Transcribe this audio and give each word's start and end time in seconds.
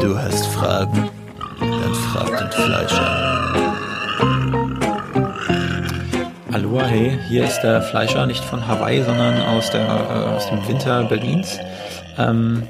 Du 0.00 0.18
hast 0.18 0.46
Fragen? 0.46 1.10
Dann 1.60 1.94
frag 1.94 2.38
den 2.38 2.50
Fleischer. 2.50 3.54
Aloha, 6.50 6.86
hey, 6.86 7.18
hier 7.28 7.44
ist 7.44 7.60
der 7.60 7.82
Fleischer, 7.82 8.24
nicht 8.26 8.42
von 8.42 8.66
Hawaii, 8.66 9.02
sondern 9.02 9.42
aus, 9.42 9.70
der, 9.70 9.86
äh, 9.86 10.34
aus 10.34 10.48
dem 10.48 10.66
Winter 10.66 11.04
Berlins. 11.04 11.58
Ähm, 12.16 12.62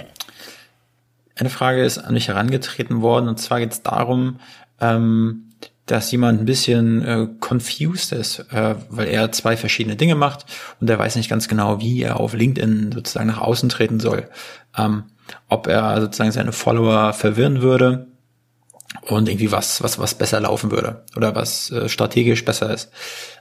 eine 1.36 1.50
Frage 1.50 1.84
ist 1.84 1.98
an 1.98 2.14
mich 2.14 2.26
herangetreten 2.26 3.00
worden 3.00 3.28
und 3.28 3.38
zwar 3.38 3.60
geht 3.60 3.72
es 3.72 3.82
darum, 3.84 4.40
ähm, 4.80 5.52
dass 5.90 6.10
jemand 6.12 6.40
ein 6.40 6.44
bisschen 6.44 7.04
äh, 7.04 7.26
confused 7.40 8.12
ist, 8.12 8.40
äh, 8.52 8.76
weil 8.88 9.08
er 9.08 9.32
zwei 9.32 9.56
verschiedene 9.56 9.96
Dinge 9.96 10.14
macht 10.14 10.46
und 10.80 10.88
er 10.88 10.98
weiß 10.98 11.16
nicht 11.16 11.28
ganz 11.28 11.48
genau, 11.48 11.80
wie 11.80 12.02
er 12.02 12.20
auf 12.20 12.32
LinkedIn 12.32 12.92
sozusagen 12.92 13.26
nach 13.26 13.40
außen 13.40 13.68
treten 13.68 13.98
soll. 13.98 14.28
Ähm, 14.76 15.04
ob 15.48 15.66
er 15.66 16.00
sozusagen 16.00 16.32
seine 16.32 16.52
Follower 16.52 17.12
verwirren 17.12 17.62
würde 17.62 18.06
und 19.02 19.28
irgendwie 19.28 19.52
was, 19.52 19.82
was, 19.82 19.98
was 19.98 20.14
besser 20.14 20.40
laufen 20.40 20.70
würde 20.70 21.04
oder 21.16 21.34
was 21.34 21.70
äh, 21.70 21.88
strategisch 21.88 22.44
besser 22.44 22.72
ist. 22.72 22.90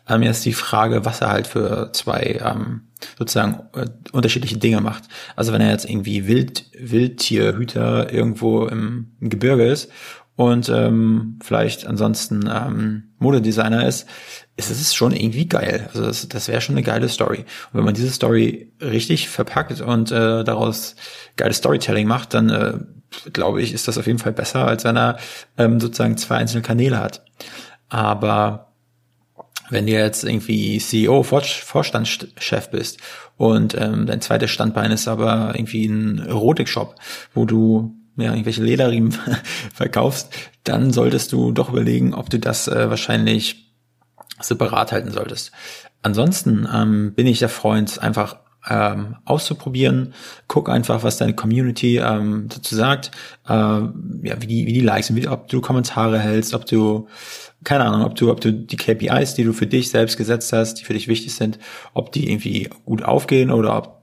Ähm, 0.08 0.24
jetzt 0.24 0.46
die 0.46 0.54
Frage, 0.54 1.06
was 1.06 1.22
er 1.22 1.30
halt 1.30 1.48
für 1.48 1.92
zwei 1.94 2.40
ähm, 2.44 2.82
sozusagen 3.18 3.62
äh, 3.76 3.86
unterschiedliche 4.12 4.58
Dinge 4.58 4.82
macht. 4.82 5.04
Also 5.36 5.54
wenn 5.54 5.62
er 5.62 5.72
jetzt 5.72 5.90
irgendwie 5.90 6.28
Wild, 6.28 6.66
Wildtierhüter 6.78 8.12
irgendwo 8.12 8.66
im, 8.66 9.12
im 9.20 9.30
Gebirge 9.30 9.66
ist 9.66 9.92
und 10.40 10.70
ähm, 10.70 11.38
vielleicht 11.44 11.86
ansonsten 11.86 12.50
ähm, 12.50 13.10
Modedesigner 13.18 13.86
ist, 13.86 14.08
ist 14.56 14.72
es 14.72 14.96
schon 14.96 15.12
irgendwie 15.12 15.50
geil. 15.50 15.90
Also 15.90 16.06
das, 16.06 16.30
das 16.30 16.48
wäre 16.48 16.62
schon 16.62 16.76
eine 16.76 16.84
geile 16.84 17.10
Story. 17.10 17.40
Und 17.40 17.74
wenn 17.74 17.84
man 17.84 17.94
diese 17.94 18.10
Story 18.10 18.72
richtig 18.80 19.28
verpackt 19.28 19.82
und 19.82 20.14
äh, 20.14 20.46
daraus 20.46 20.96
geiles 21.36 21.58
Storytelling 21.58 22.08
macht, 22.08 22.36
dann 22.36 22.50
äh, 22.52 22.74
glaube 23.34 23.62
ich, 23.62 23.74
ist 23.74 23.90
das 23.90 23.98
auf 23.98 24.08
jeden 24.08 24.20
Fall 24.20 24.32
besser, 24.32 24.66
als 24.66 24.86
wenn 24.86 24.96
er 24.96 25.18
ähm, 25.58 25.82
sozusagen 25.82 26.16
zwei 26.16 26.38
einzelne 26.38 26.62
Kanäle 26.62 27.00
hat. 27.00 27.26
Aber 27.90 28.72
wenn 29.70 29.88
du 29.88 29.92
jetzt 29.92 30.24
irgendwie 30.24 30.78
CEO, 30.80 31.24
Vorstandschef 31.24 32.70
bist 32.72 33.00
und 33.36 33.76
ähm, 33.78 34.06
dein 34.06 34.22
zweites 34.22 34.52
Standbein 34.52 34.92
ist 34.92 35.10
aber 35.10 35.52
irgendwie 35.54 35.86
ein 35.86 36.20
Erotik-Shop, 36.20 36.96
wo 37.34 37.44
du 37.44 37.99
ja, 38.22 38.32
irgendwelche 38.32 38.64
Lederriemen 38.64 39.12
verkaufst, 39.74 40.34
dann 40.64 40.92
solltest 40.92 41.32
du 41.32 41.52
doch 41.52 41.70
überlegen, 41.70 42.14
ob 42.14 42.30
du 42.30 42.40
das 42.40 42.68
äh, 42.68 42.90
wahrscheinlich 42.90 43.74
separat 44.42 44.92
halten 44.92 45.12
solltest. 45.12 45.52
Ansonsten 46.02 46.68
ähm, 46.74 47.14
bin 47.14 47.28
ich 47.28 47.40
der 47.40 47.50
Freund, 47.50 48.02
einfach 48.02 48.38
ähm, 48.68 49.16
auszuprobieren. 49.26 50.14
Guck 50.48 50.70
einfach, 50.70 51.04
was 51.04 51.18
deine 51.18 51.34
Community 51.34 51.98
ähm, 51.98 52.48
dazu 52.50 52.76
sagt, 52.76 53.12
äh, 53.48 53.54
ja, 53.54 54.42
wie 54.42 54.48
die, 54.48 54.66
wie 54.66 54.74
die 54.74 54.82
Likes, 54.82 55.14
wie, 55.16 55.28
ob 55.28 55.48
du 55.48 55.62
Kommentare 55.62 56.20
hältst, 56.20 56.54
ob 56.54 56.66
du, 56.66 57.08
keine 57.64 57.86
Ahnung, 57.86 58.06
ob 58.06 58.16
du, 58.16 58.32
ob 58.32 58.42
du 58.42 58.52
die 58.52 58.78
KPIs, 58.78 59.34
die 59.34 59.44
du 59.44 59.54
für 59.54 59.68
dich 59.68 59.90
selbst 59.90 60.18
gesetzt 60.18 60.52
hast, 60.54 60.76
die 60.76 60.86
für 60.86 60.94
dich 60.94 61.08
wichtig 61.08 61.34
sind, 61.36 61.60
ob 61.94 62.12
die 62.12 62.30
irgendwie 62.30 62.70
gut 62.86 63.04
aufgehen 63.04 63.52
oder 63.52 63.78
ob 63.78 63.99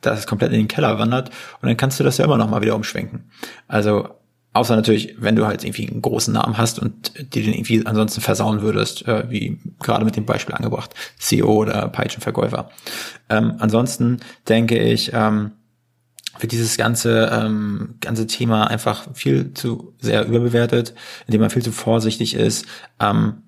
das 0.00 0.26
komplett 0.26 0.52
in 0.52 0.58
den 0.58 0.68
Keller 0.68 0.98
wandert 0.98 1.30
und 1.60 1.68
dann 1.68 1.76
kannst 1.76 2.00
du 2.00 2.04
das 2.04 2.18
ja 2.18 2.24
immer 2.24 2.36
noch 2.36 2.48
mal 2.48 2.62
wieder 2.62 2.74
umschwenken. 2.74 3.30
Also 3.68 4.08
außer 4.52 4.74
natürlich, 4.74 5.16
wenn 5.18 5.36
du 5.36 5.46
halt 5.46 5.64
irgendwie 5.64 5.88
einen 5.88 6.02
großen 6.02 6.34
Namen 6.34 6.58
hast 6.58 6.78
und 6.78 7.12
dir 7.34 7.42
den 7.42 7.54
irgendwie 7.54 7.86
ansonsten 7.86 8.20
versauen 8.20 8.62
würdest, 8.62 9.06
äh, 9.06 9.30
wie 9.30 9.60
gerade 9.80 10.04
mit 10.04 10.16
dem 10.16 10.26
Beispiel 10.26 10.54
angebracht, 10.54 10.94
CEO 11.18 11.52
oder 11.52 11.88
Peitschenverkäufer. 11.88 12.70
Ähm, 13.28 13.54
ansonsten 13.58 14.20
denke 14.48 14.78
ich, 14.78 15.12
ähm, 15.14 15.52
wird 16.38 16.52
dieses 16.52 16.76
ganze 16.76 17.30
ähm, 17.32 17.96
ganze 18.00 18.26
Thema 18.26 18.66
einfach 18.66 19.14
viel 19.14 19.52
zu 19.52 19.94
sehr 19.98 20.26
überbewertet, 20.26 20.94
indem 21.26 21.42
man 21.42 21.50
viel 21.50 21.62
zu 21.62 21.72
vorsichtig 21.72 22.34
ist. 22.34 22.66
Ähm, 22.98 23.42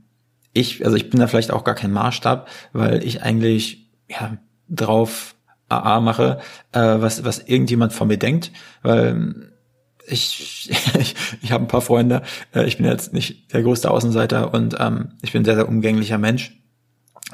ich, 0.52 0.84
also 0.84 0.96
ich 0.96 1.08
bin 1.08 1.18
da 1.18 1.26
vielleicht 1.26 1.50
auch 1.50 1.64
gar 1.64 1.74
kein 1.74 1.92
Maßstab, 1.92 2.48
weil 2.72 3.02
ich 3.04 3.22
eigentlich 3.22 3.90
ja 4.08 4.36
drauf 4.68 5.34
AA 5.72 6.00
mache, 6.00 6.38
äh, 6.72 6.80
was, 6.80 7.24
was 7.24 7.38
irgendjemand 7.40 7.92
von 7.92 8.08
mir 8.08 8.18
denkt, 8.18 8.52
weil 8.82 9.52
ich, 10.06 10.70
ich, 10.70 11.14
ich 11.42 11.52
habe 11.52 11.64
ein 11.64 11.68
paar 11.68 11.80
Freunde, 11.80 12.22
äh, 12.54 12.66
ich 12.66 12.76
bin 12.76 12.86
jetzt 12.86 13.12
nicht 13.12 13.52
der 13.52 13.62
größte 13.62 13.90
Außenseiter 13.90 14.52
und 14.52 14.76
ähm, 14.78 15.12
ich 15.22 15.32
bin 15.32 15.42
ein 15.42 15.44
sehr, 15.44 15.56
sehr 15.56 15.68
umgänglicher 15.68 16.18
Mensch. 16.18 16.58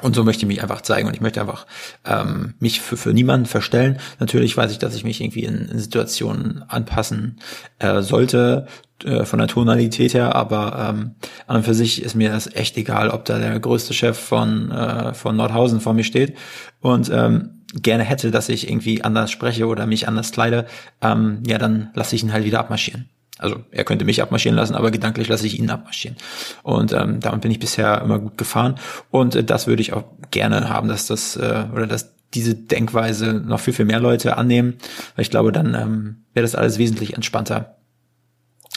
Und 0.01 0.15
so 0.15 0.23
möchte 0.23 0.43
ich 0.43 0.47
mich 0.47 0.61
einfach 0.61 0.81
zeigen 0.81 1.09
und 1.09 1.13
ich 1.13 1.19
möchte 1.19 1.41
einfach 1.41 1.65
ähm, 2.05 2.53
mich 2.59 2.79
für, 2.79 2.95
für 2.95 3.13
niemanden 3.13 3.47
verstellen. 3.47 3.99
Natürlich 4.19 4.55
weiß 4.55 4.71
ich, 4.71 4.77
dass 4.77 4.95
ich 4.95 5.03
mich 5.03 5.19
irgendwie 5.19 5.43
in, 5.43 5.67
in 5.67 5.77
Situationen 5.77 6.63
anpassen 6.69 7.41
äh, 7.79 8.01
sollte, 8.01 8.67
äh, 9.03 9.25
von 9.25 9.39
der 9.39 9.49
Tonalität 9.49 10.13
her, 10.13 10.35
aber 10.35 10.89
ähm, 10.89 11.15
an 11.47 11.57
und 11.57 11.63
für 11.63 11.73
sich 11.73 12.01
ist 12.01 12.15
mir 12.15 12.29
das 12.29 12.53
echt 12.53 12.77
egal, 12.77 13.09
ob 13.09 13.25
da 13.25 13.39
der 13.39 13.59
größte 13.59 13.93
Chef 13.93 14.17
von, 14.17 14.71
äh, 14.71 15.13
von 15.13 15.35
Nordhausen 15.35 15.81
vor 15.81 15.93
mir 15.93 16.03
steht. 16.05 16.37
Und 16.79 17.09
ähm, 17.13 17.58
gerne 17.73 18.03
hätte, 18.03 18.31
dass 18.31 18.49
ich 18.49 18.69
irgendwie 18.69 19.03
anders 19.03 19.31
spreche 19.31 19.67
oder 19.67 19.85
mich 19.85 20.07
anders 20.07 20.31
kleide, 20.31 20.65
ähm, 21.01 21.43
ja, 21.45 21.57
dann 21.57 21.91
lasse 21.93 22.15
ich 22.15 22.23
ihn 22.23 22.33
halt 22.33 22.45
wieder 22.45 22.59
abmarschieren. 22.59 23.09
Also 23.37 23.63
er 23.71 23.85
könnte 23.85 24.05
mich 24.05 24.21
abmarschieren 24.21 24.57
lassen, 24.57 24.75
aber 24.75 24.91
gedanklich 24.91 25.29
lasse 25.29 25.47
ich 25.47 25.57
ihn 25.57 25.69
abmarschieren. 25.69 26.17
Und 26.61 26.91
ähm, 26.91 27.21
damit 27.21 27.41
bin 27.41 27.51
ich 27.51 27.59
bisher 27.59 28.01
immer 28.01 28.19
gut 28.19 28.37
gefahren. 28.37 28.75
Und 29.11 29.35
äh, 29.35 29.43
das 29.43 29.65
würde 29.65 29.81
ich 29.81 29.93
auch 29.93 30.03
gerne 30.29 30.69
haben, 30.69 30.89
dass 30.89 31.07
das 31.07 31.37
äh, 31.37 31.65
oder 31.73 31.87
dass 31.87 32.13
diese 32.33 32.53
Denkweise 32.53 33.33
noch 33.33 33.59
viel, 33.59 33.73
viel 33.73 33.85
mehr 33.85 34.01
Leute 34.01 34.37
annehmen. 34.37 34.77
Weil 35.15 35.23
ich 35.23 35.31
glaube, 35.31 35.51
dann 35.51 35.73
ähm, 35.73 36.25
wäre 36.33 36.43
das 36.43 36.55
alles 36.55 36.77
wesentlich 36.77 37.13
entspannter 37.13 37.77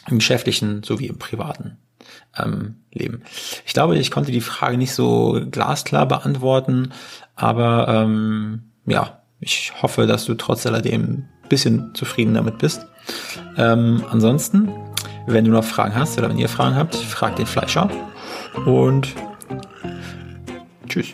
im 0.08 0.19
geschäftlichen 0.19 0.82
sowie 0.84 1.06
im 1.06 1.19
privaten 1.19 1.78
ähm, 2.36 2.76
Leben. 2.92 3.22
Ich 3.66 3.72
glaube, 3.72 3.98
ich 3.98 4.10
konnte 4.10 4.32
die 4.32 4.41
Frage 4.41 4.78
nicht 4.78 4.94
so 4.94 5.41
glasklar 5.50 6.06
beantworten, 6.06 6.92
aber 7.34 7.88
ähm, 7.88 8.71
ja, 8.87 9.22
ich 9.41 9.72
hoffe, 9.82 10.06
dass 10.06 10.25
du 10.25 10.34
trotz 10.34 10.66
alledem 10.66 11.03
ein 11.03 11.48
bisschen 11.48 11.94
zufrieden 11.94 12.34
damit 12.34 12.59
bist. 12.59 12.87
Ähm, 13.56 14.04
ansonsten, 14.10 14.70
wenn 15.26 15.44
du 15.44 15.50
noch 15.50 15.65
Fragen 15.65 15.94
hast 15.94 16.19
oder 16.19 16.28
wenn 16.28 16.38
ihr 16.38 16.48
Fragen 16.48 16.76
habt, 16.76 16.94
fragt 16.94 17.38
den 17.38 17.47
Fleischer. 17.47 17.91
Und 18.66 19.09
tschüss. 20.88 21.12